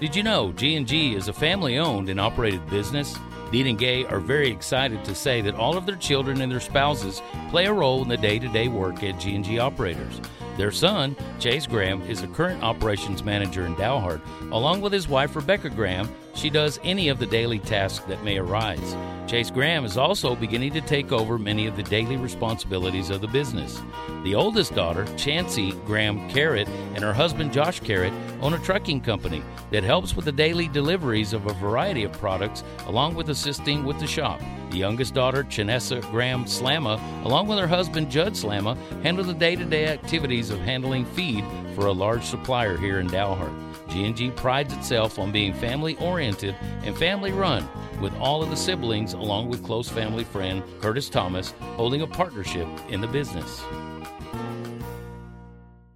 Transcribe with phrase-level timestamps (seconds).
[0.00, 3.18] Did you know G&G is a family-owned and operated business?
[3.50, 6.60] Dean and Gay are very excited to say that all of their children and their
[6.60, 7.20] spouses
[7.50, 10.20] play a role in the day-to-day work at G&G Operators.
[10.56, 14.20] Their son, Chase Graham, is a current operations manager in Dalhart.
[14.52, 16.08] Along with his wife, Rebecca Graham,
[16.38, 18.96] she does any of the daily tasks that may arise.
[19.26, 23.26] Chase Graham is also beginning to take over many of the daily responsibilities of the
[23.26, 23.82] business.
[24.22, 29.42] The oldest daughter, Chancey Graham Carrot, and her husband, Josh Carrot, own a trucking company
[29.72, 33.98] that helps with the daily deliveries of a variety of products, along with assisting with
[33.98, 34.40] the shop.
[34.70, 39.56] The youngest daughter, Chanessa Graham Slamma, along with her husband, Judd Slamma, handle the day
[39.56, 41.44] to day activities of handling feed
[41.74, 43.52] for a large supplier here in Dalhart.
[43.88, 47.66] G&G prides itself on being family oriented and family run,
[48.00, 52.68] with all of the siblings, along with close family friend Curtis Thomas, holding a partnership
[52.90, 53.62] in the business.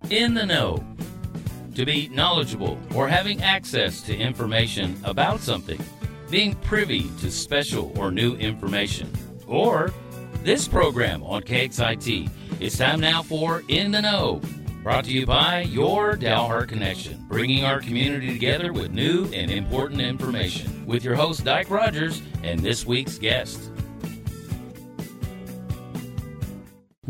[0.08, 0.82] In the know.
[1.74, 5.80] To be knowledgeable or having access to information about something,
[6.32, 9.12] being privy to special or new information,
[9.46, 9.92] or
[10.42, 12.30] this program on KXIT.
[12.58, 14.40] It's time now for In the Know
[14.82, 20.00] Brought to you by your Dalhart Connection, bringing our community together with new and important
[20.00, 20.86] information.
[20.86, 23.70] With your host, Dyke Rogers, and this week's guest.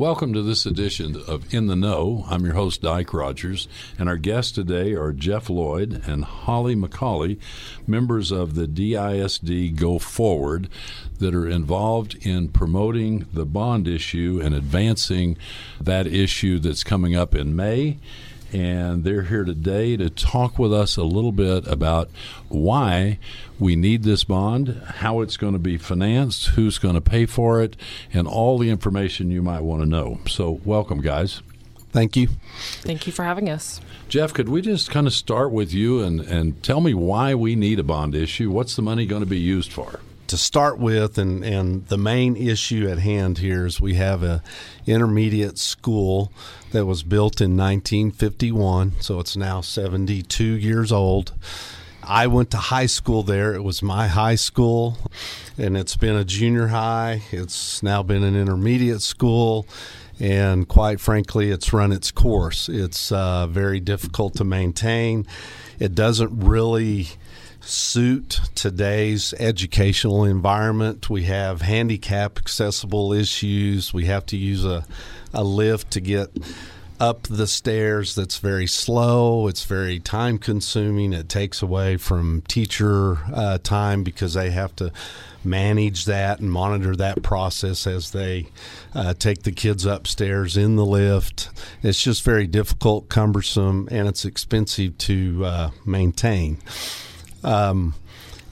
[0.03, 2.25] Welcome to this edition of In the Know.
[2.29, 7.39] I'm your host, Dyke Rogers, and our guests today are Jeff Lloyd and Holly McCauley,
[7.87, 10.69] members of the DISD Go Forward,
[11.21, 15.39] that are involved in promoting the bond issue and advancing
[15.81, 17.99] that issue that's coming up in May
[18.53, 22.11] and they're here today to talk with us a little bit about
[22.49, 23.19] why
[23.59, 27.63] we need this bond, how it's going to be financed, who's going to pay for
[27.63, 27.77] it,
[28.13, 30.21] and all the information you might want to know.
[30.27, 31.43] So, welcome, guys.
[31.91, 32.29] Thank you.
[32.81, 33.81] Thank you for having us.
[34.09, 37.55] Jeff, could we just kind of start with you and, and tell me why we
[37.55, 38.51] need a bond issue?
[38.51, 40.01] What's the money going to be used for?
[40.33, 44.43] To start with, and, and the main issue at hand here is we have a
[44.87, 46.33] intermediate school
[46.71, 51.35] that was built in 1951, so it's now 72 years old.
[52.03, 53.53] I went to high school there.
[53.53, 54.97] It was my high school,
[55.59, 57.21] and it's been a junior high.
[57.31, 59.67] It's now been an intermediate school,
[60.19, 62.71] and quite frankly, it's run its course.
[62.71, 65.27] It's uh, very difficult to maintain.
[65.79, 67.09] It doesn't really
[67.63, 71.09] suit today's educational environment.
[71.09, 73.95] We have handicap accessible issues.
[73.95, 74.85] We have to use a,
[75.33, 76.31] a lift to get
[77.01, 79.49] up the stairs that's very slow.
[79.49, 81.13] It's very time consuming.
[81.13, 84.93] It takes away from teacher uh, time because they have to
[85.45, 88.47] manage that and monitor that process as they
[88.95, 91.51] uh, take the kids upstairs in the lift.
[91.83, 96.59] It's just very difficult, cumbersome, and it's expensive to uh, maintain.
[97.45, 97.95] Um,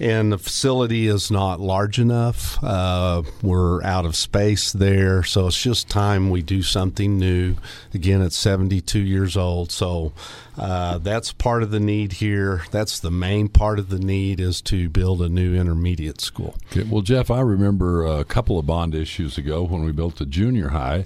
[0.01, 2.63] and the facility is not large enough.
[2.65, 7.57] Uh, we're out of space there, so it's just time we do something new.
[7.93, 10.13] Again, it's 72 years old, so
[10.57, 12.63] uh, that's part of the need here.
[12.71, 16.57] That's the main part of the need is to build a new intermediate school.
[16.73, 16.89] Okay.
[16.89, 20.69] Well, Jeff, I remember a couple of bond issues ago when we built the junior
[20.69, 21.05] high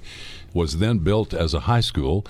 [0.55, 2.25] was then built as a high school.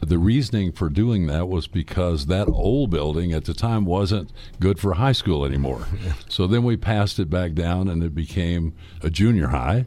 [0.00, 4.30] The reasoning for doing that was because that old building at the time wasn't
[4.60, 5.86] good for high school anymore.
[6.28, 9.86] So then we passed it back down and it became a junior high.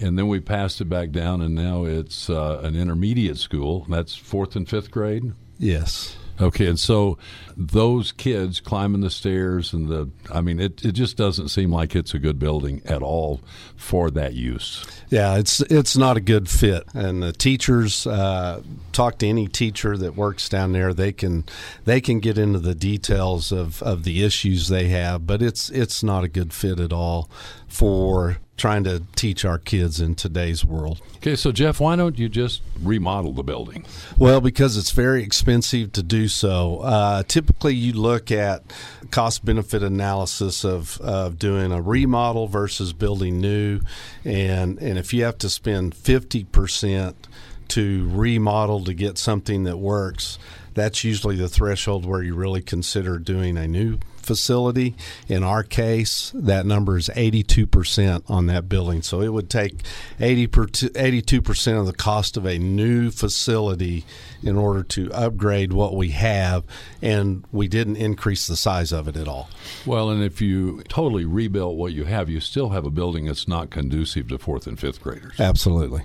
[0.00, 3.86] And then we passed it back down and now it's uh, an intermediate school.
[3.88, 5.32] That's fourth and fifth grade?
[5.58, 6.16] Yes.
[6.40, 7.18] Okay, and so
[7.56, 11.96] those kids climbing the stairs and the I mean it, it just doesn't seem like
[11.96, 13.40] it's a good building at all
[13.74, 14.84] for that use.
[15.08, 16.84] Yeah, it's it's not a good fit.
[16.92, 21.44] And the teachers uh, talk to any teacher that works down there, they can
[21.84, 26.02] they can get into the details of, of the issues they have, but it's it's
[26.02, 27.30] not a good fit at all
[27.68, 31.00] for trying to teach our kids in today's world.
[31.16, 33.84] Okay, so Jeff, why don't you just remodel the building?
[34.18, 36.80] Well, because it's very expensive to do so.
[36.80, 38.62] Uh, typically, you look at
[39.10, 43.80] cost benefit analysis of, of doing a remodel versus building new,
[44.24, 47.28] and and if you have to spend fifty percent
[47.68, 50.38] to remodel to get something that works,
[50.72, 54.94] that's usually the threshold where you really consider doing a new facility.
[55.28, 59.02] In our case, that number is 82% on that building.
[59.02, 59.82] So it would take
[60.20, 64.04] 80 82% of the cost of a new facility
[64.42, 66.64] in order to upgrade what we have,
[67.02, 69.48] and we didn't increase the size of it at all.
[69.84, 73.48] Well, and if you totally rebuilt what you have, you still have a building that's
[73.48, 75.38] not conducive to fourth and fifth graders.
[75.40, 76.02] Absolutely.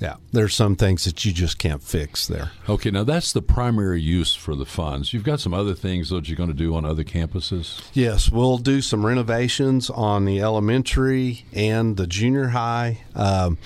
[0.00, 2.52] Yeah, there's some things that you just can't fix there.
[2.68, 5.12] Okay, now that's the primary use for the funds.
[5.12, 7.82] You've got some other things that you're going to do on other campuses.
[7.92, 13.00] Yes, we'll do some renovations on the elementary and the junior high.
[13.14, 13.58] Um,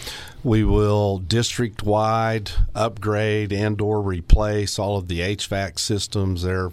[0.44, 6.42] we will district wide upgrade and or replace all of the HVAC systems.
[6.42, 6.70] They're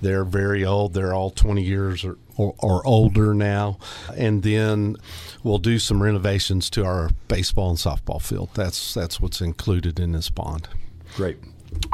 [0.00, 0.94] they're very old.
[0.94, 3.78] They're all 20 years or, or, or older now.
[4.16, 4.96] And then
[5.44, 8.50] we'll do some renovations to our baseball and softball field.
[8.54, 10.68] That's that's what's included in this bond.
[11.14, 11.38] Great.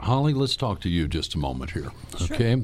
[0.00, 1.92] Holly, let's talk to you just a moment here.
[2.16, 2.34] Sure.
[2.34, 2.62] Okay.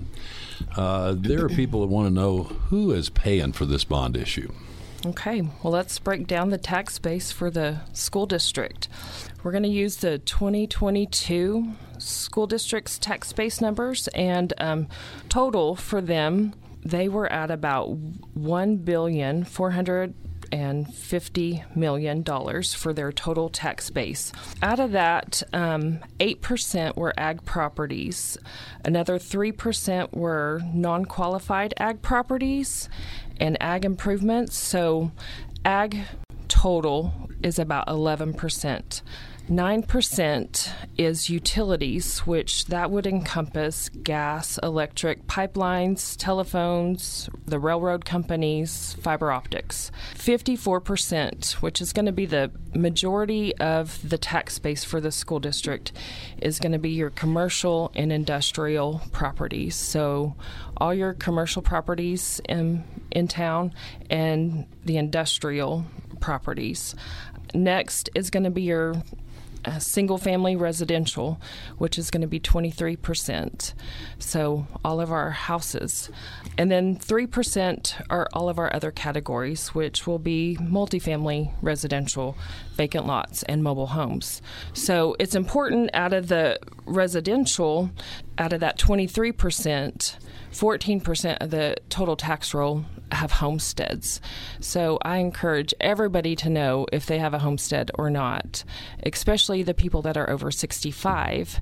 [0.76, 4.50] Uh, there are people that want to know who is paying for this bond issue.
[5.06, 8.88] Okay, well, let's break down the tax base for the school district.
[9.42, 14.88] We're going to use the 2022 school district's tax base numbers, and um,
[15.28, 17.90] total for them, they were at about
[18.34, 20.14] one billion four hundred
[20.52, 24.32] and fifty million dollars for their total tax base.
[24.62, 28.38] Out of that, um, eight percent were ag properties.
[28.84, 32.88] Another three percent were non-qualified ag properties,
[33.38, 34.56] and ag improvements.
[34.56, 35.12] So,
[35.64, 35.98] ag
[36.48, 39.02] total is about 11%.
[39.48, 49.30] 9% is utilities, which that would encompass gas, electric, pipelines, telephones, the railroad companies, fiber
[49.30, 49.90] optics.
[50.14, 55.40] 54%, which is going to be the majority of the tax base for the school
[55.40, 55.92] district,
[56.40, 59.74] is going to be your commercial and industrial properties.
[59.74, 60.36] So
[60.78, 63.72] all your commercial properties in in town
[64.10, 65.84] and the industrial
[66.20, 66.94] properties.
[67.54, 68.94] Next is going to be your
[69.64, 71.40] uh, single family residential,
[71.78, 73.74] which is going to be 23%.
[74.18, 76.10] So, all of our houses.
[76.56, 82.36] And then 3% are all of our other categories, which will be multifamily residential,
[82.74, 84.42] vacant lots, and mobile homes.
[84.72, 87.90] So, it's important out of the residential,
[88.38, 90.16] out of that 23%,
[90.52, 94.20] 14% of the total tax roll have homesteads.
[94.60, 98.64] So I encourage everybody to know if they have a homestead or not,
[99.04, 101.60] especially the people that are over 65.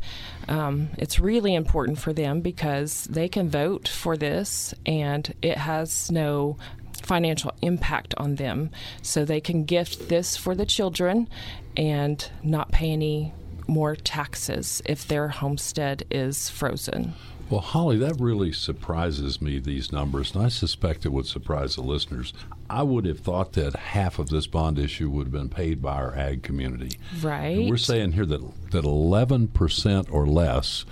[0.48, 6.10] Um, it's really important for them because they can vote for this and it has
[6.10, 6.56] no
[7.02, 8.70] financial impact on them.
[9.02, 11.28] So they can gift this for the children
[11.76, 13.34] and not pay any
[13.68, 17.14] more taxes if their homestead is frozen.
[17.50, 21.82] Well, Holly, that really surprises me, these numbers, and I suspect it would surprise the
[21.82, 22.32] listeners.
[22.70, 25.96] I would have thought that half of this bond issue would have been paid by
[25.96, 26.96] our ag community.
[27.20, 27.58] Right.
[27.58, 30.86] And we're saying here that, that 11% or less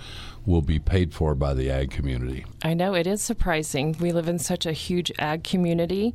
[0.45, 2.45] will be paid for by the ag community.
[2.63, 3.95] I know it is surprising.
[3.99, 6.13] We live in such a huge ag community.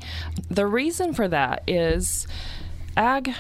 [0.49, 2.27] The reason for that is
[2.97, 3.35] ag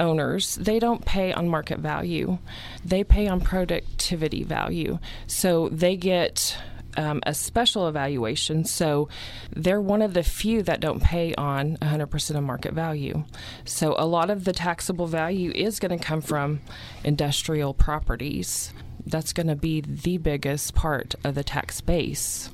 [0.00, 2.38] owners, they don't pay on market value.
[2.84, 4.98] They pay on productivity value.
[5.26, 6.56] So they get
[6.96, 8.64] um, a special evaluation.
[8.64, 9.08] So
[9.54, 13.24] they're one of the few that don't pay on 100% of market value.
[13.64, 16.60] So a lot of the taxable value is going to come from
[17.04, 18.72] industrial properties.
[19.06, 22.50] That's going to be the biggest part of the tax base.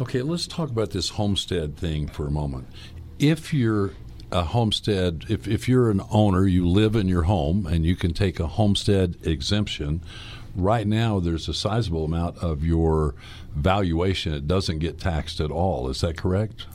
[0.00, 2.68] Okay, let's talk about this homestead thing for a moment.
[3.18, 3.92] If you're
[4.32, 8.12] a homestead, if, if you're an owner, you live in your home and you can
[8.12, 10.00] take a homestead exemption.
[10.54, 13.14] Right now, there's a sizable amount of your
[13.54, 15.88] valuation that doesn't get taxed at all.
[15.88, 16.66] Is that correct?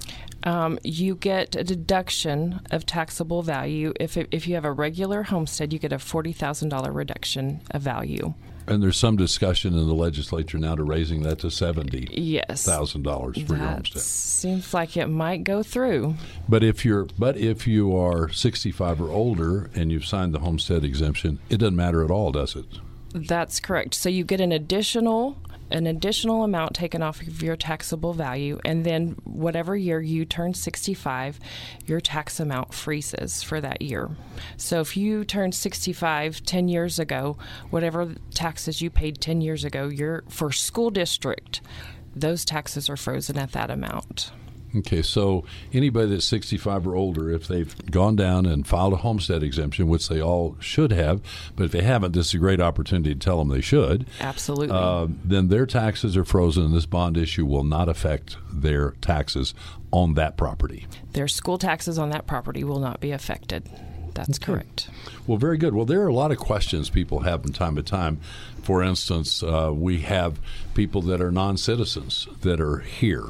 [0.44, 3.94] Um, you get a deduction of taxable value.
[4.00, 8.34] If, if you have a regular homestead, you get a $40,000 reduction of value.
[8.67, 13.03] And there's some discussion in the legislature now to raising that to seventy yes thousand
[13.03, 14.01] dollars for that your homestead.
[14.01, 16.15] Seems like it might go through.
[16.50, 20.84] But if you're but if you are 65 or older and you've signed the homestead
[20.84, 22.65] exemption, it doesn't matter at all, does it?
[23.13, 23.93] That's correct.
[23.93, 25.38] So you get an additional
[25.72, 30.53] an additional amount taken off of your taxable value, and then whatever year you turn
[30.53, 31.39] 65,
[31.86, 34.10] your tax amount freezes for that year.
[34.57, 37.38] So if you turned 65 10 years ago,
[37.69, 41.62] whatever taxes you paid 10 years ago, your for school district,
[42.15, 44.31] those taxes are frozen at that amount.
[44.77, 49.41] Okay, so anybody that's 65 or older, if they've gone down and filed a homestead
[49.44, 51.22] exemption, which they all should have,
[51.55, 54.05] but if they haven't, this is a great opportunity to tell them they should.
[54.20, 54.75] Absolutely.
[54.75, 59.53] Uh, then their taxes are frozen, and this bond issue will not affect their taxes
[59.91, 60.88] on that property.
[61.13, 63.70] Their school taxes on that property will not be affected.
[64.13, 64.46] That's okay.
[64.46, 64.89] correct.
[65.27, 65.75] Well, very good.
[65.75, 68.20] Well, there are a lot of questions people have from time to time.
[68.63, 70.39] For instance, uh, we have
[70.74, 73.25] people that are non citizens that are here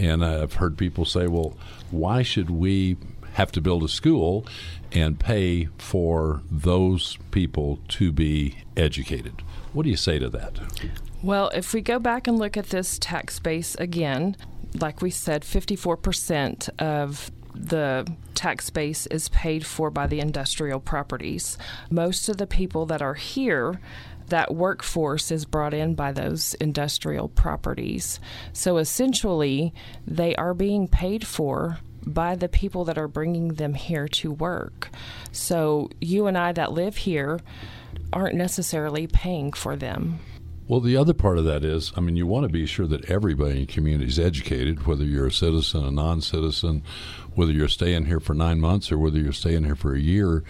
[0.00, 1.56] and I've heard people say, well,
[1.90, 2.96] why should we
[3.34, 4.44] have to build a school
[4.92, 9.42] and pay for those people to be educated.
[9.72, 10.58] What do you say to that?
[11.22, 14.36] Well, if we go back and look at this tax base again,
[14.80, 21.58] like we said, 54% of the tax base is paid for by the industrial properties.
[21.90, 23.80] Most of the people that are here
[24.30, 28.18] that workforce is brought in by those industrial properties.
[28.52, 29.72] So essentially,
[30.06, 34.90] they are being paid for by the people that are bringing them here to work.
[35.32, 37.40] So you and I that live here
[38.12, 40.18] aren't necessarily paying for them.
[40.70, 43.10] Well, the other part of that is, I mean, you want to be sure that
[43.10, 46.84] everybody in your community is educated, whether you're a citizen, a non citizen,
[47.34, 50.44] whether you're staying here for nine months or whether you're staying here for a year.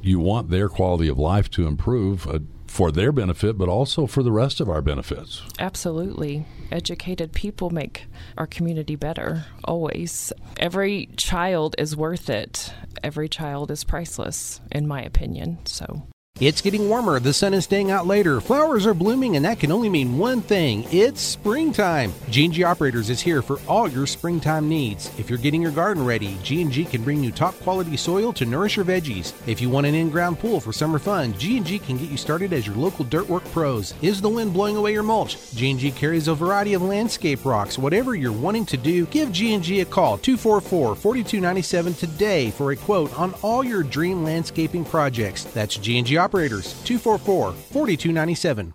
[0.00, 2.28] You want their quality of life to improve.
[2.28, 2.38] Uh,
[2.74, 5.42] for their benefit, but also for the rest of our benefits.
[5.60, 6.44] Absolutely.
[6.72, 10.32] Educated people make our community better, always.
[10.58, 12.74] Every child is worth it.
[13.04, 15.58] Every child is priceless, in my opinion.
[15.66, 16.08] So.
[16.40, 19.70] It's getting warmer, the sun is staying out later, flowers are blooming, and that can
[19.70, 22.12] only mean one thing it's springtime.
[22.28, 25.16] G&G Operators is here for all your springtime needs.
[25.16, 28.74] If you're getting your garden ready, G&G can bring you top quality soil to nourish
[28.74, 29.32] your veggies.
[29.46, 32.66] If you want an in-ground pool for summer fun, G&G can get you started as
[32.66, 33.94] your local dirt work pros.
[34.02, 35.36] Is the wind blowing away your mulch?
[35.54, 37.78] G&G carries a variety of landscape rocks.
[37.78, 43.34] Whatever you're wanting to do, give G&G a call 244-4297 today for a quote on
[43.42, 45.44] all your dream landscaping projects.
[45.44, 48.74] That's G&G operators 244 4297.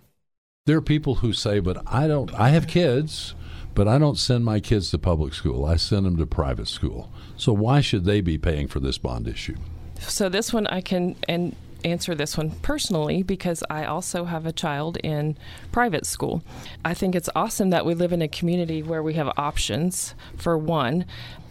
[0.66, 3.34] There are people who say, but I don't, I have kids,
[3.74, 5.64] but I don't send my kids to public school.
[5.64, 7.10] I send them to private school.
[7.36, 9.56] So why should they be paying for this bond issue?
[9.98, 14.52] So this one I can, and answer this one personally because I also have a
[14.52, 15.36] child in
[15.72, 16.42] private school.
[16.84, 20.56] I think it's awesome that we live in a community where we have options, for
[20.56, 21.04] one.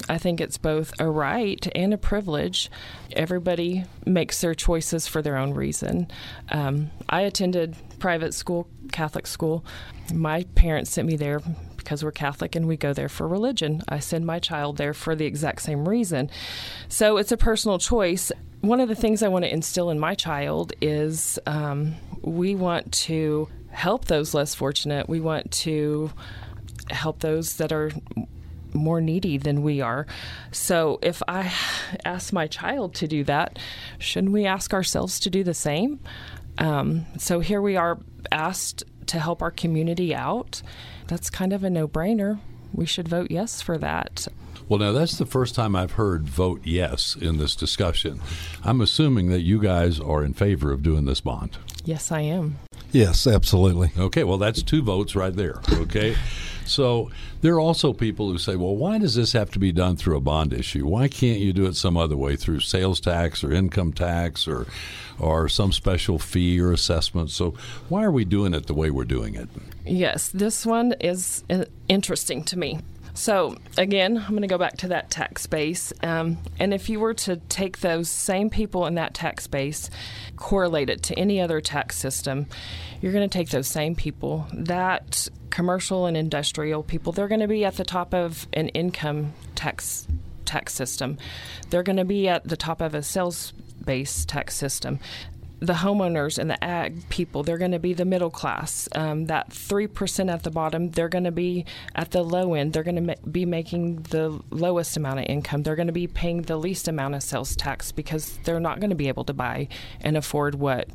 [0.07, 2.71] I think it's both a right and a privilege.
[3.11, 6.07] Everybody makes their choices for their own reason.
[6.49, 9.63] Um, I attended private school, Catholic school.
[10.13, 11.41] My parents sent me there
[11.77, 13.83] because we're Catholic and we go there for religion.
[13.87, 16.29] I send my child there for the exact same reason.
[16.87, 20.15] So it's a personal choice one of the things I want to instill in my
[20.15, 25.07] child is um, we want to help those less fortunate.
[25.07, 26.11] We want to
[26.89, 27.91] help those that are
[28.73, 30.05] more needy than we are.
[30.51, 31.53] So if I
[32.05, 33.57] ask my child to do that,
[33.97, 35.99] shouldn't we ask ourselves to do the same?
[36.57, 37.99] Um, so here we are
[38.31, 40.61] asked to help our community out.
[41.07, 42.39] That's kind of a no brainer.
[42.73, 44.27] We should vote yes for that.
[44.69, 48.21] Well, now that's the first time I've heard vote yes in this discussion.
[48.63, 51.57] I'm assuming that you guys are in favor of doing this bond.
[51.85, 52.59] Yes, I am.
[52.91, 53.91] Yes, absolutely.
[53.97, 55.59] Okay, well, that's two votes right there.
[55.71, 56.15] Okay.
[56.65, 57.09] So
[57.41, 60.17] there are also people who say, well, why does this have to be done through
[60.17, 60.85] a bond issue?
[60.85, 64.67] Why can't you do it some other way through sales tax or income tax or
[65.17, 67.31] or some special fee or assessment?
[67.31, 67.55] So
[67.89, 69.49] why are we doing it the way we're doing it?
[69.83, 72.79] Yes, this one is uh, interesting to me.
[73.19, 75.91] So, again, I'm going to go back to that tax base.
[76.01, 79.89] Um, and if you were to take those same people in that tax base,
[80.37, 82.47] correlate it to any other tax system,
[83.01, 87.47] you're going to take those same people, that commercial and industrial people, they're going to
[87.49, 90.07] be at the top of an income tax
[90.45, 91.17] tax system.
[91.71, 93.51] They're going to be at the top of a sales
[93.83, 94.97] based tax system
[95.59, 98.87] the homeowners and the ag people, they're going to be the middle class.
[98.95, 102.73] Um, that 3% at the bottom, they're going to be at the low end.
[102.73, 105.63] They're going to ma- be making the lowest amount of income.
[105.63, 108.89] They're going to be paying the least amount of sales tax because they're not going
[108.89, 109.67] to be able to buy
[109.99, 110.89] and afford what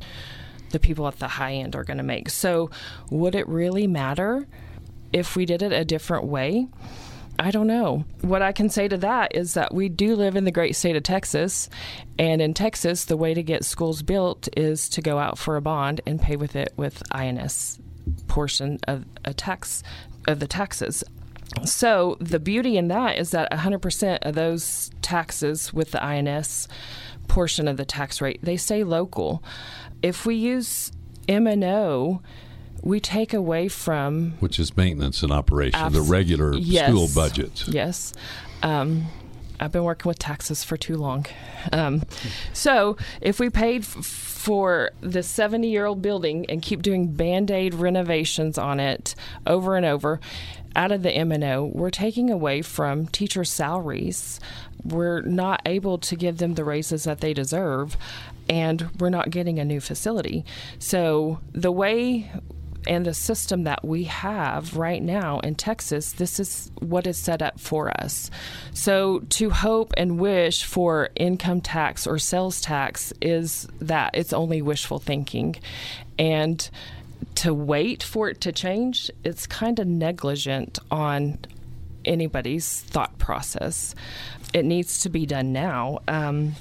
[0.71, 2.29] the people at the high end are going to make.
[2.29, 2.71] So,
[3.11, 4.47] would it really matter
[5.13, 6.67] if we did it a different way?
[7.37, 8.05] I don't know.
[8.21, 10.95] What I can say to that is that we do live in the great state
[10.95, 11.69] of Texas.
[12.17, 15.61] And in Texas, the way to get schools built is to go out for a
[15.61, 17.79] bond and pay with it with I&S
[18.27, 19.83] portion of a tax
[20.27, 21.03] of the taxes.
[21.63, 26.67] So the beauty in that is that 100% of those taxes with the I&S
[27.27, 29.43] portion of the tax rate, they stay local.
[30.01, 30.91] If we use
[31.27, 32.21] M&O
[32.85, 37.67] we take away from which is maintenance and operation, abs- the regular yes, school budget.
[37.67, 38.13] Yes.
[38.63, 39.07] Um,
[39.59, 41.25] I've been working with taxes for too long.
[41.71, 42.03] Um,
[42.53, 47.49] so if we paid f- for the 70 year old building and keep doing band
[47.51, 49.15] aid renovations on it
[49.47, 50.19] over and over,
[50.75, 54.39] out of the M&O, we're taking away from teachers' salaries.
[54.83, 57.95] We're not able to give them the raises that they deserve,
[58.49, 60.43] and we're not getting a new facility.
[60.77, 62.29] So the way
[62.87, 67.41] and the system that we have right now in Texas, this is what is set
[67.41, 68.29] up for us.
[68.73, 74.61] So to hope and wish for income tax or sales tax is that it's only
[74.61, 75.55] wishful thinking.
[76.17, 76.67] And
[77.35, 81.39] to wait for it to change, it's kind of negligent on
[82.05, 83.95] anybody's thought process.
[84.53, 85.99] It needs to be done now.
[86.07, 86.55] Um,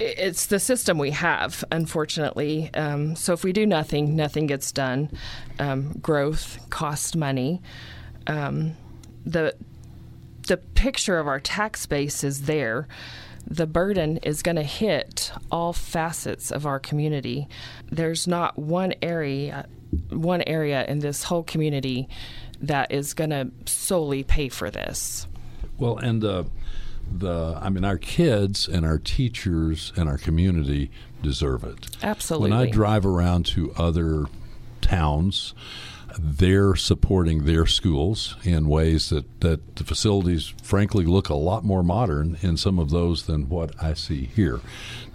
[0.00, 2.70] it's the system we have, unfortunately.
[2.74, 5.10] Um, so if we do nothing, nothing gets done.
[5.58, 7.62] Um, growth costs money.
[8.26, 8.76] Um,
[9.24, 9.54] the
[10.48, 12.88] the picture of our tax base is there.
[13.46, 17.48] The burden is going to hit all facets of our community.
[17.90, 19.66] There's not one area,
[20.08, 22.08] one area in this whole community
[22.60, 25.28] that is going to solely pay for this.
[25.78, 26.44] Well, and uh,
[27.10, 30.90] the I mean, our kids and our teachers and our community
[31.22, 31.88] deserve it.
[32.02, 32.50] Absolutely.
[32.50, 34.26] When I drive around to other
[34.80, 35.54] towns,
[36.18, 41.82] they're supporting their schools in ways that, that the facilities, frankly, look a lot more
[41.82, 44.60] modern in some of those than what I see here.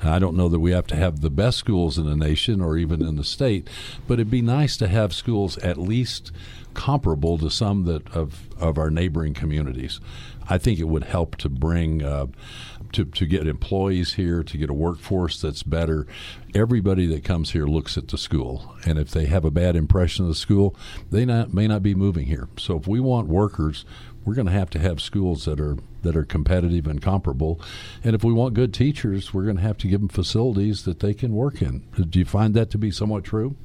[0.02, 2.62] And I don't know that we have to have the best schools in the nation
[2.62, 3.68] or even in the state,
[4.08, 6.32] but it'd be nice to have schools at least
[6.76, 10.00] comparable to some that of, of our neighboring communities.
[10.48, 12.28] I think it would help to bring uh,
[12.92, 16.06] to to get employees here, to get a workforce that's better.
[16.54, 20.26] Everybody that comes here looks at the school, and if they have a bad impression
[20.26, 20.76] of the school,
[21.12, 22.48] they not, may not be moving here.
[22.58, 23.86] So if we want workers,
[24.26, 27.60] we're going to have to have schools that are that are competitive and comparable.
[28.04, 31.00] And if we want good teachers, we're going to have to give them facilities that
[31.00, 31.84] they can work in.
[32.10, 33.56] Do you find that to be somewhat true?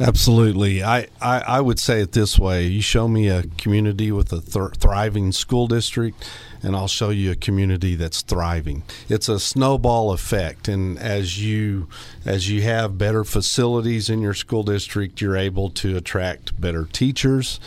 [0.00, 0.82] Absolutely.
[0.82, 4.40] I, I, I, would say it this way you show me a community with a
[4.40, 6.28] th- thriving school district,
[6.64, 8.82] and I'll show you a community that's thriving.
[9.08, 11.88] It's a snowball effect, and as you
[12.24, 17.60] as you have better facilities in your school district, you're able to attract better teachers.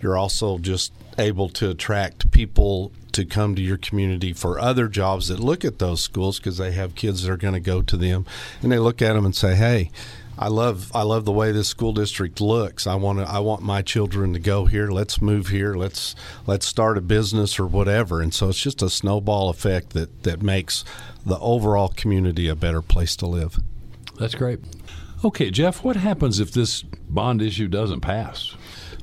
[0.00, 5.28] You're also just able to attract people to come to your community for other jobs
[5.28, 7.96] that look at those schools because they have kids that are going to go to
[7.96, 8.26] them,
[8.60, 9.90] and they look at them and say, "Hey."
[10.36, 12.88] I love I love the way this school district looks.
[12.88, 14.90] I want to I want my children to go here.
[14.90, 15.74] Let's move here.
[15.74, 18.20] Let's let's start a business or whatever.
[18.20, 20.84] And so it's just a snowball effect that that makes
[21.24, 23.58] the overall community a better place to live.
[24.18, 24.58] That's great.
[25.24, 28.54] Okay, Jeff, what happens if this bond issue doesn't pass?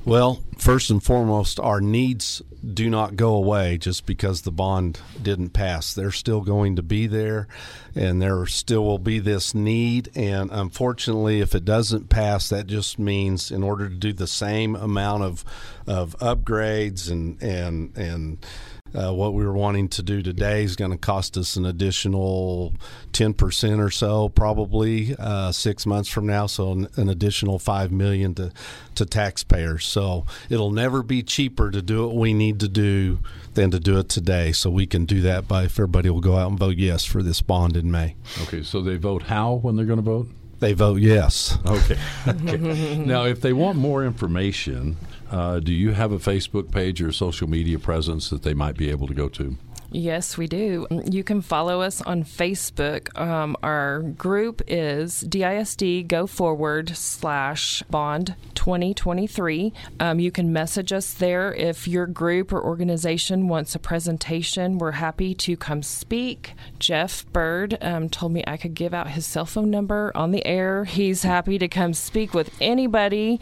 [0.04, 2.42] Well, first and foremost, our needs
[2.74, 5.94] do not go away just because the bond didn't pass.
[5.94, 7.46] They're still going to be there,
[7.94, 10.10] and there still will be this need.
[10.16, 14.74] And unfortunately, if it doesn't pass, that just means in order to do the same
[14.74, 15.44] amount of
[15.86, 18.44] of upgrades and and and
[18.94, 22.74] uh, what we were wanting to do today is going to cost us an additional
[23.12, 26.46] 10% or so, probably uh, six months from now.
[26.46, 28.52] So an, an, additional five million to
[28.94, 29.84] to taxpayers.
[29.84, 33.20] So it'll never be cheaper to do what we need to do
[33.54, 34.52] than to do it today.
[34.52, 37.22] So we can do that by if everybody will go out and vote yes for
[37.22, 38.16] this bond in May.
[38.42, 40.28] Okay, so they vote how when they're going to vote?
[40.62, 41.58] They vote yes.
[41.66, 41.98] Okay.
[42.28, 42.96] okay.
[42.96, 44.96] now, if they want more information,
[45.32, 48.90] uh, do you have a Facebook page or social media presence that they might be
[48.90, 49.56] able to go to?
[49.94, 50.86] Yes, we do.
[50.90, 53.14] You can follow us on Facebook.
[53.18, 59.70] Um, our group is DISD Go Forward slash Bond 2023.
[60.00, 64.78] Um, you can message us there if your group or organization wants a presentation.
[64.78, 66.54] We're happy to come speak.
[66.78, 70.46] Jeff Bird um, told me I could give out his cell phone number on the
[70.46, 70.84] air.
[70.86, 73.40] He's happy to come speak with anybody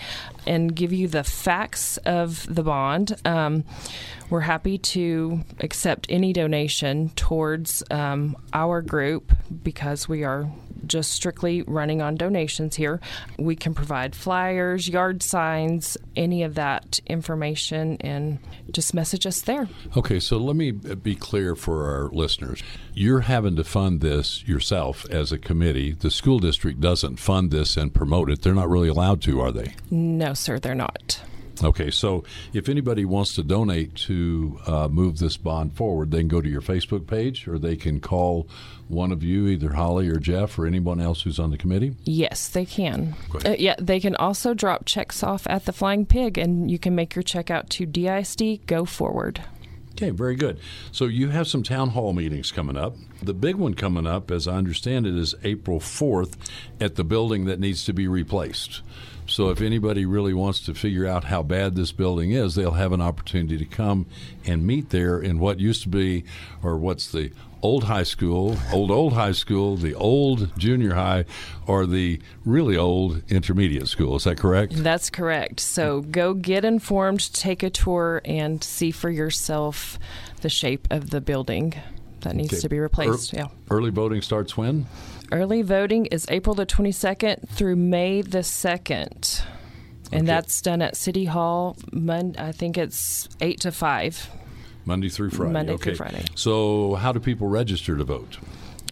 [0.49, 3.15] and give you the facts of the bond.
[3.25, 3.63] Um,
[4.31, 10.51] we're happy to accept any donation towards um, our group because we are
[10.87, 13.01] just strictly running on donations here.
[13.39, 18.39] We can provide flyers, yard signs, any of that information, and
[18.71, 19.69] just message us there.
[19.97, 22.63] Okay, so let me be clear for our listeners.
[22.95, 25.93] You're having to fund this yourself as a committee.
[25.93, 28.43] The school district doesn't fund this and promote it.
[28.43, 29.75] They're not really allowed to, are they?
[29.91, 31.21] No, sir, they're not.
[31.63, 36.29] Okay, so if anybody wants to donate to uh, move this bond forward, they can
[36.29, 38.49] go to your Facebook page or they can call
[38.89, 41.95] one of you, either Holly or Jeff or anyone else who's on the committee?
[42.05, 43.15] Yes, they can.
[43.45, 46.95] Uh, yeah, they can also drop checks off at the Flying Pig and you can
[46.95, 49.43] make your check out to DISD Go Forward.
[49.93, 50.59] Okay, very good.
[50.93, 52.97] So you have some town hall meetings coming up.
[53.23, 56.37] The big one coming up, as I understand it, is April 4th
[56.81, 58.81] at the building that needs to be replaced.
[59.31, 62.93] So if anybody really wants to figure out how bad this building is, they'll have
[62.93, 64.07] an opportunity to come
[64.45, 66.25] and meet there in what used to be,
[66.63, 67.31] or what's the
[67.63, 71.25] old high school, old old high school, the old junior high,
[71.67, 74.17] or the really old intermediate school.
[74.17, 74.73] Is that correct?
[74.77, 75.61] That's correct.
[75.61, 79.99] So go get informed, take a tour, and see for yourself
[80.41, 81.75] the shape of the building
[82.23, 82.61] that needs Okay.
[82.63, 83.33] to be replaced.
[83.35, 83.47] Ear- yeah.
[83.71, 84.87] Early voting starts when?
[85.33, 89.43] Early voting is April the 22nd through May the 2nd.
[90.13, 90.27] And Okay.
[90.27, 91.77] that's done at City Hall.
[91.93, 94.29] Mon- I think it's 8 to 5.
[94.85, 95.53] Monday through Friday.
[95.53, 95.83] Monday okay.
[95.85, 96.25] through Friday.
[96.35, 98.39] So how do people register to vote?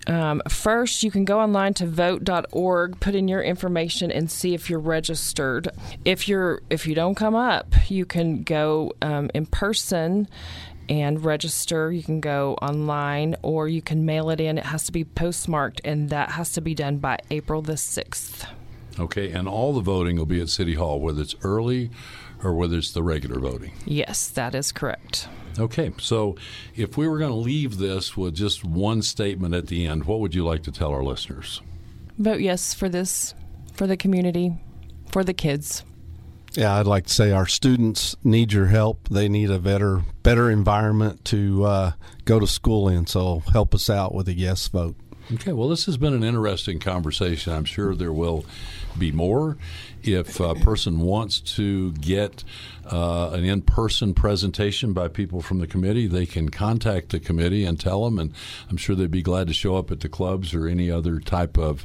[0.06, 4.70] Um, first, you can go online to vote.org, put in your information, and see if
[4.70, 5.68] you're registered.
[6.04, 10.26] If you're if you don't come up, you can go um, in person
[10.88, 11.92] and register.
[11.92, 14.58] You can go online, or you can mail it in.
[14.58, 18.46] It has to be postmarked, and that has to be done by April the sixth.
[18.98, 21.90] Okay, and all the voting will be at City Hall, whether it's early
[22.42, 23.72] or whether it's the regular voting.
[23.84, 25.28] Yes, that is correct.
[25.58, 26.36] Okay, so
[26.76, 30.20] if we were going to leave this with just one statement at the end, what
[30.20, 31.60] would you like to tell our listeners?
[32.16, 33.34] Vote yes for this,
[33.72, 34.52] for the community,
[35.10, 35.82] for the kids.
[36.54, 39.08] Yeah, I'd like to say our students need your help.
[39.08, 41.92] They need a better better environment to uh,
[42.24, 43.06] go to school in.
[43.06, 44.96] So help us out with a yes vote.
[45.32, 47.52] Okay, well, this has been an interesting conversation.
[47.52, 48.46] I'm sure there will
[48.98, 49.58] be more.
[50.02, 52.44] If a person wants to get
[52.90, 57.64] uh, an in person presentation by people from the committee, they can contact the committee
[57.64, 58.32] and tell them, and
[58.70, 61.58] I'm sure they'd be glad to show up at the clubs or any other type
[61.58, 61.84] of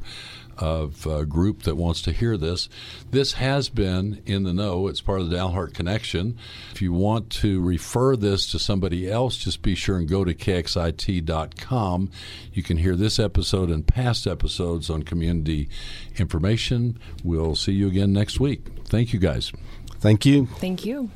[0.58, 2.70] of uh, group that wants to hear this.
[3.12, 4.88] This has been in the know.
[4.88, 6.38] It's part of the Dalhart Connection.
[6.72, 10.34] If you want to refer this to somebody else, just be sure and go to
[10.34, 12.12] kxit.com.
[12.54, 15.70] You can hear this episode and past episodes on community
[16.18, 17.00] information.
[17.24, 18.68] We'll see you again next week.
[18.86, 19.52] Thank you, guys.
[20.04, 20.48] Thank you.
[20.58, 21.10] Thank you.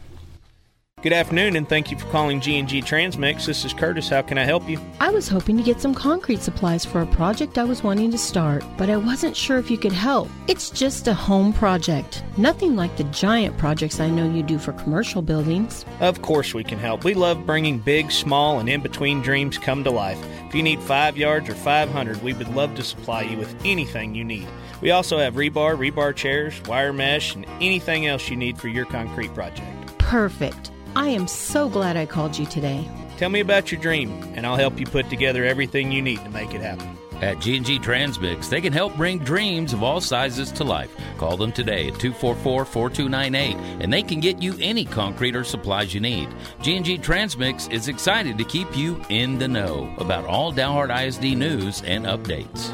[1.02, 3.46] Good afternoon, and thank you for calling G&G Transmix.
[3.46, 4.08] This is Curtis.
[4.08, 4.80] How can I help you?
[5.02, 8.18] I was hoping to get some concrete supplies for a project I was wanting to
[8.18, 10.30] start, but I wasn't sure if you could help.
[10.48, 14.72] It's just a home project, nothing like the giant projects I know you do for
[14.72, 15.84] commercial buildings.
[16.00, 17.04] Of course we can help.
[17.04, 20.20] We love bringing big, small, and in-between dreams come to life.
[20.48, 24.16] If you need 5 yards or 500, we would love to supply you with anything
[24.16, 24.48] you need.
[24.82, 28.86] We also have rebar, rebar chairs, wire mesh, and anything else you need for your
[28.86, 29.98] concrete project.
[29.98, 30.72] Perfect.
[30.96, 32.90] I am so glad I called you today.
[33.18, 36.30] Tell me about your dream, and I'll help you put together everything you need to
[36.30, 36.98] make it happen.
[37.22, 40.96] At G&G Transmix, they can help bring dreams of all sizes to life.
[41.18, 46.00] Call them today at 244-4298 and they can get you any concrete or supplies you
[46.00, 46.30] need.
[46.62, 51.82] G&G Transmix is excited to keep you in the know about all Dalhart ISD news
[51.84, 52.72] and updates.